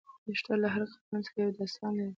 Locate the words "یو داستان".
1.43-1.91